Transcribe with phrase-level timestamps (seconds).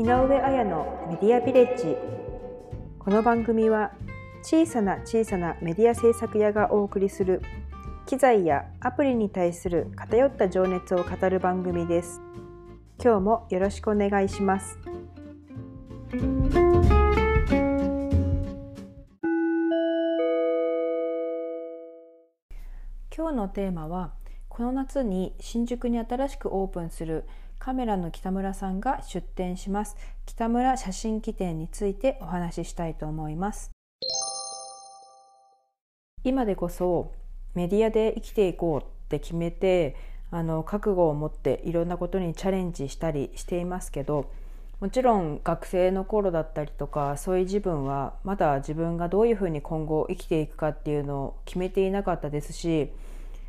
[0.00, 1.94] 井上彩のメディアビレッジ。
[2.98, 3.92] この番組は
[4.40, 7.42] 小さな小さなメディア制作屋がお送りする
[8.06, 12.22] 機材やアプリに対する偏った情熱を語る番組です。
[12.98, 14.78] 今日もよろしくお願いします。
[23.14, 24.14] 今日のテーマは
[24.48, 27.26] この夏に新宿に新しくオープンする
[27.60, 29.94] カメラの北村さんが出展します。
[30.24, 33.70] 北村写真機展についてお話ししたいと思います。
[36.24, 37.12] 今でこそ
[37.54, 39.94] メディアで生きていこうって決めて
[40.30, 44.30] あの覚悟を持っていろんなことにチャレンジしたりしていますけど
[44.80, 52.90] もちろん学生の頃だったりとかそういう自分はまだ自分がどういうふうに今後生きていくかっていうのを決めていなかったですし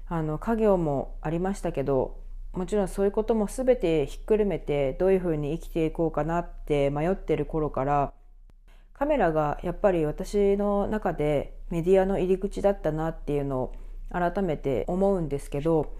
[0.07, 2.20] あの家業もありましたけど
[2.53, 8.13] もちろんそういうことも全てひっくるめてどういうふうに生きていこうかなって迷ってる頃から
[8.93, 13.75] カメラがやっぱり私の中でメディアの入り口だったなっていうのを
[14.11, 15.93] 改めて思うんですけど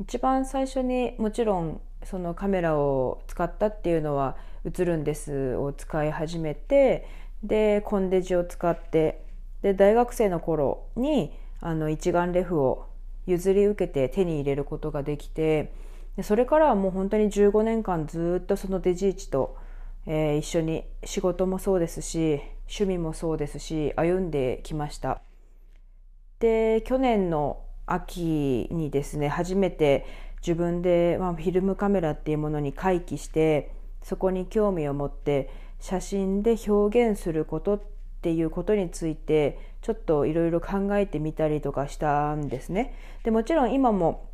[0.00, 4.36] 一番最初にもちろんそのカメラを使ったっていうのは
[4.66, 7.06] 「映るんです」を使い始めて
[7.44, 9.24] でコンデジを使って
[9.62, 12.86] で大学生の頃にあの一眼レフを
[13.26, 15.72] 譲り受けて手に入れることができて
[16.22, 19.56] それからはもう本当に15年間ずっとそのデジイチと、
[20.06, 25.20] えー、一緒に仕事もそうですし趣味もそうですし歩んできました。
[26.38, 30.06] で去年の秋にですね初めて
[30.40, 37.82] 自分で、まあ、フィルムカメラっていうものに回帰してそこに興味を持って写真で表現することっ
[38.24, 42.94] ていうことについてちょっといろいろ考えてみたりとかしたんですね。
[43.22, 44.30] でもちろん今も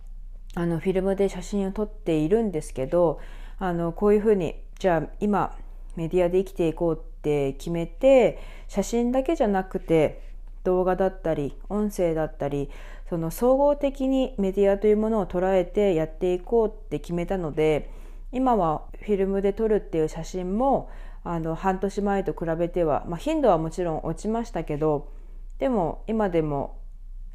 [0.54, 3.18] あのフィルムで写真を撮っているんですけど
[3.58, 5.56] あのこういうふうにじゃあ今
[5.96, 10.22] メディアで生きていこうって決めて写真だけじゃなくて
[10.62, 12.70] 動画だったり音声だったり
[13.08, 17.90] その総合的にメディアというものを捉えてやっていこうって決めたので
[18.30, 20.90] 今はフィルムで撮るっていう写真も
[21.22, 25.12] あの半年前と比べては、まあ、頻度はもちろん落ちましたけど
[25.58, 26.78] でも今でも、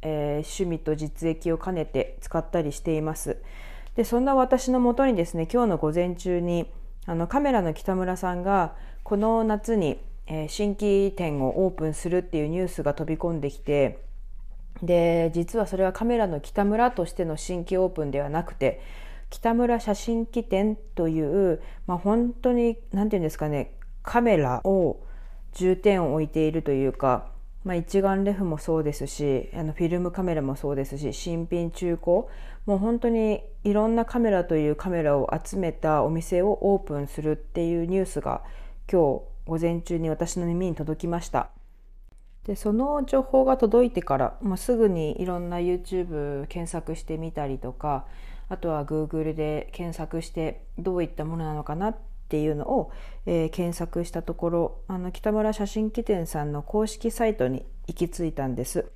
[0.02, 3.38] えー、趣味と実益を兼ねて使ったりしています。
[3.94, 6.70] でそんな私のもとにですね今日の午前中に
[7.06, 14.04] あのカメラの北村さんがこの夏に、えー、新規店をオープンするっていうニュースが飛び込んできて
[14.82, 18.82] で実はそれはカメラの北村としての新規オープンではなくて
[19.30, 23.75] 北村写真機店という、まあ、本当に何て言うんですかね
[24.06, 25.04] カメラを
[25.52, 27.26] 重点を置いているというか、
[27.64, 32.24] まあ、一眼レフもそうですしあのフィルムカメラもそうですし新品中古
[32.66, 38.42] もう本当にいろんなカメラというカメラを集めたお店をオープンするっていうニュースが
[38.90, 41.50] 今日午前中に私の耳に届きました。
[42.44, 48.06] でその情報が届いてからもうすぐにいろんな YouTube 検索してみたりとか
[48.48, 51.96] あとは Google で検索してどういったものなのかなっ
[52.28, 52.90] ていうのを、
[53.26, 58.90] えー、検索したところあの北村写真機店さんの公式サイトに行き着いたんです。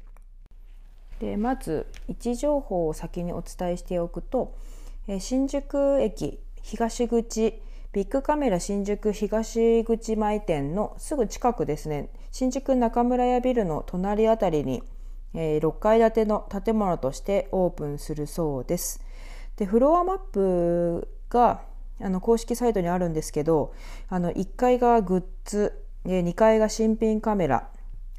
[1.21, 4.57] でまず位置情報を先にお伝えしておくと、
[5.07, 14.83] えー、新宿駅東口ビッグカメラ新宿東口前店のすぐ近くですね新宿中村屋ビルの隣あたりに、
[15.35, 19.03] えー、6階建ての建物としてオープンするそうです。
[19.57, 21.63] でフロアマップが
[22.03, 23.75] あの公式サイトにあるんですけど
[24.09, 27.69] あの1階がグッズ2階が新品カメラ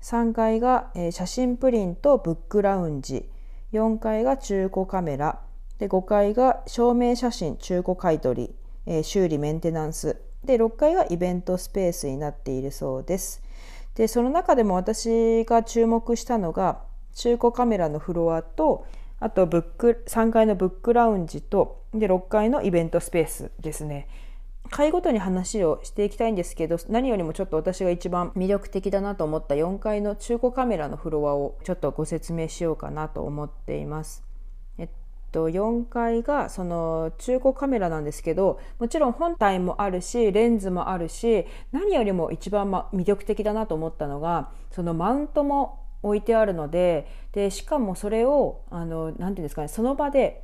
[0.02, 3.30] 3階が写真プリントブックラウンジ
[3.74, 5.40] 4階が中古カメラ
[5.80, 8.53] で5階が照明写真中古買取
[9.03, 13.44] 修理メンテナンスで6階がイベントスペースになっているそうです。
[13.96, 16.81] でその中でも私が注目したのが
[17.13, 18.86] 中古カメラのフロアと
[19.22, 24.07] あとブック3階のブックラウンジとで6階のイベントスペースですね
[24.72, 34.24] 階ごとに話をしていきたいんですけど何よりもちょっと私が一番魅力的だなと思った4階の中古カメラのフロアをちょっとご説明しようかなと思っています。
[34.78, 34.90] えっ
[35.31, 50.44] と、4階がその中古カメラなんですけどもちろん本体もあるしレンズもあるし何よりも一番魅力的だなと思ったのがそのマウントも置いてあるのででしかもそれをあのなて言うんですかねその場で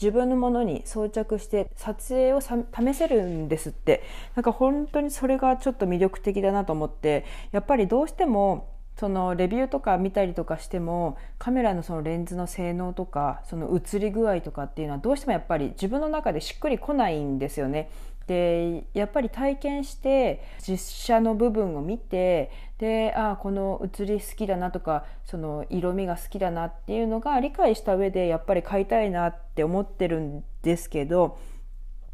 [0.00, 4.02] 自分のものに装着して撮影を試せるんですって
[4.34, 17.90] なんか本当にそれがちょっと魅力的だなと思ってやっぱりどうしてもそのレビューとか見たりとかしてもカメラのそのレンズの性能とかその映り具合とかっていうのはどうしてもやっぱり自分の中でしっくりこないんですよね。
[18.26, 31.38] でやっぱり体験して実写の部分を見てでああこの写り好きだなとかその色味が好きだなっていうのが理解した上でやっぱり買いたいなって思ってるんですけど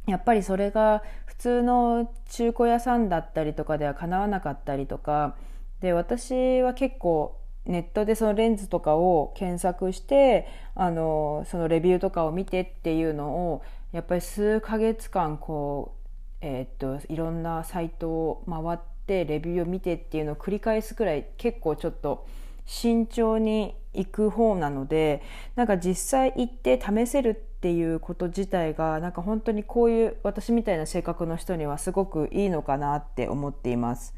[0.07, 5.37] やっぱりそれが普通の中古屋さんだったりとかではかなわなかったりとか
[5.81, 13.63] で私は結構ネットでそのレンズとかを検索してあのそのレビューとかを見てっていうのを
[13.93, 15.98] やっぱり数ヶ月間こう、
[16.41, 22.27] えー、っといろんなサイトを回ってレビューを見てっていうのを繰り返すくらい結構ちょっと
[22.67, 25.23] 慎重に行く方なので
[25.57, 34.15] なんか実際行って試せるっていうこと自体がなんか本当にこういう私みたいな性格の人にはすごくいいのかなって思っています。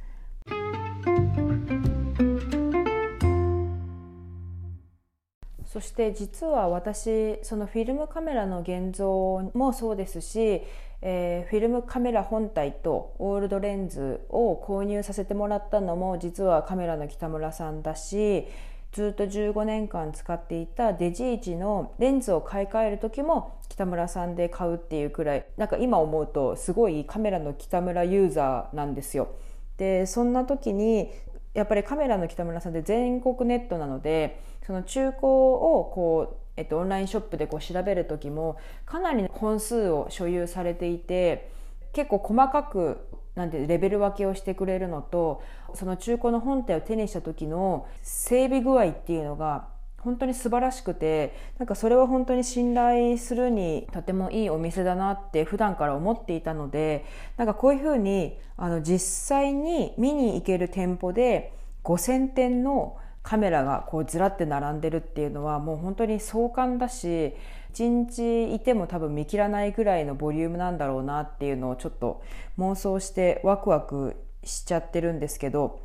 [5.72, 10.64] そして実は私そのフィルムカメラの現像もそうですし、
[11.00, 18.48] えー、フィルムカメラ本体とオールドレンズを購入させてもらったのも実はカメラの北村さんだし
[18.90, 29.28] ずっと15年間使っていたデジイチのレンズを買い替える時も北村さんで買うっていうくらいなんか今思うとすごいカメラの北村ユーザーなんですよ。
[29.76, 31.10] でそんな時に
[31.54, 38.56] やっぱりカメラの北村さんで全国ネットなのでその中古をこう、えっと、オンラインショップでこう調べる時も
[38.86, 41.50] かなり本数を所有されていて
[41.92, 45.42] 結構細かくなんてレベル分けをしてくれるのと
[45.74, 49.68] その中古の本体を手にした時の整備具合っていうのが
[50.00, 57.04] 本当に素晴らしくてなんかそれは本当に信頼するにとてもいいお店だなって普段から思っていたので
[57.36, 61.52] なんかこういうふうにあの実際に見に行ける店舗で
[61.84, 67.34] 5,000点のカメラがこうずらって並んでるっていうのはもう本当に壮観だし
[67.74, 72.22] 1日いても多分見切らないぐらいのボリュームなんだろうなっていうのをちょっと
[72.58, 75.80] 妄想してワクワクしちゃってるんですけど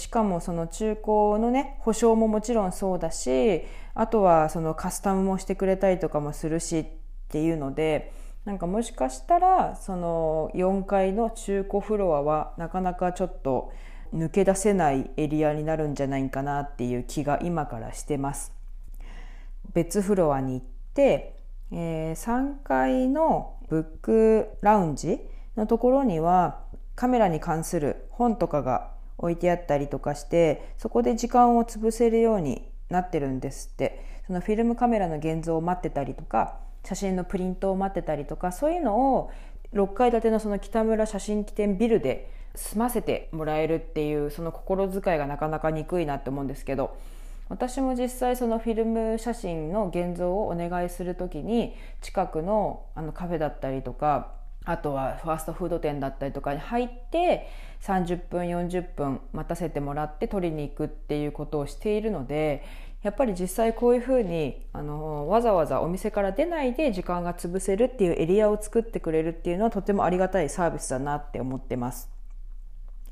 [0.00, 3.62] しかもその中古のね保証ももちろんそうだし
[3.94, 6.86] あとはそのカスタムもしてくれたりとかもするしっ
[7.28, 8.12] ていうので
[8.44, 13.72] なんかもしかしたらその4階の中古フロアはなかなかちょっと
[14.14, 18.52] 抜け出せないエリアになるんじゃないかなっていう気が今からしてます。
[19.72, 21.36] 別フロアに行って、
[21.70, 25.20] えー、3階のブックラウンジ
[25.56, 26.62] のところには
[26.96, 34.10] カメラに関する本とかが置いてあったりとかしてそこで時間を潰せるようになってるんですって。
[34.30, 39.32] そのフィルムカメラの現像を待ってたりとか写真のプリントを待ってたりとかそういうのを
[39.74, 46.96] 6階建てのその北村写真機店ビルで済ませてもらえるっていうその心遣いがなかなか憎いなって思うんですけど
[47.48, 54.30] 私も実際そのフィルム写真の現像をお願いする時に近くのあのカフェだったりとか
[54.64, 57.48] あとはファーストフード店だったりとかに入って
[57.80, 62.62] 30分40分待たせてもらって取りに行くっていうことをしているので
[63.02, 72.10] やっぱり実際こういうふうにあのわざわざお店から出ないで時間が潰せるっていうエリアを作ってくれるっていうのはとてもありがたいサービスだなって思ってます。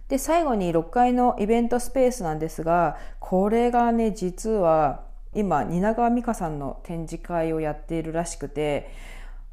[0.08, 5.02] で最後に6階のイベントスペースなんですがこれがね実は
[5.34, 8.90] 今蜷川美香さんの展示会をやっているらしくて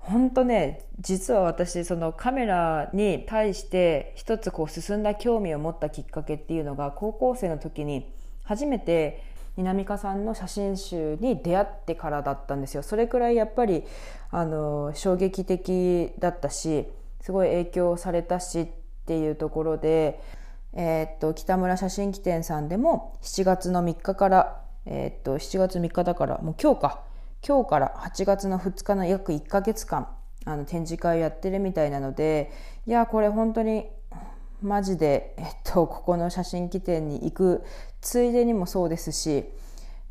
[0.08, 8.12] 本当ね実は私そのカメラに対して一つこう進んだ興味を持ったきっかけっていうのが高校生の時に
[8.44, 9.24] 初めて
[9.58, 12.84] 南香さんの写真集に出会ってからだったんですよ。
[12.84, 13.84] それくらいやっぱり
[14.30, 16.86] あの衝撃的だったし
[17.22, 18.68] すごい影響されたしっ
[19.06, 20.22] ていうところで、
[20.74, 27.15] えー、っと北村写真機店さんでも7月の3日から、えー、っと7月3日だからもう今日か。
[27.48, 30.08] 今日から8月の2日の約1ヶ月間
[30.46, 32.52] あの展示会をやってるみたいなので
[32.88, 33.86] いやこれ本当に
[34.64, 37.64] マジで、えっと、ここの写真機店に行く
[38.02, 39.46] ついでにもそうですし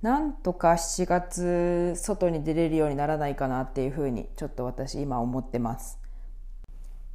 [0.00, 5.98] なんとか7月外に出れるようにならないかなっていうふうにちょっと私今思ってます。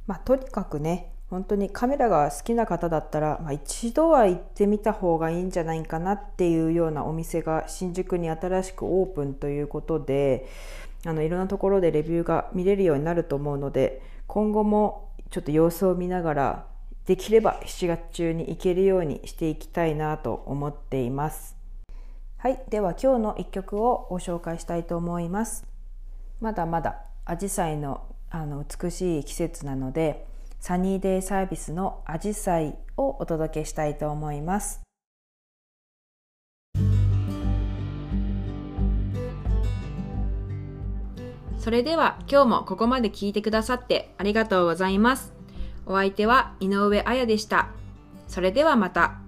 [0.06, 10.48] まあ、とにかくね本当にカメラが好きな方だったら、まあ、一度は行ってみた方がいいんじゃないかなっていうようなお店が新宿に新しくオープンということで
[11.06, 16.66] あのいろんなところでレビューが見れるようになると思うので今後もちょっと様子を見ながら
[17.06, 21.56] できれば7月中に行けるようにしていきたいなと思っています。
[22.38, 25.64] はい、では今日の1曲をご紹介したいと思います。
[26.40, 30.26] まだまだアジサイのあの美しい季節なので
[30.60, 34.82] サニーデイサービスのアジサイをお届けしたいと思います。
[41.58, 45.32] それでは今日もここまで聞いてくださってありがとうございます。
[45.86, 47.70] お相手は井上彩でした。
[48.28, 49.19] それではまた。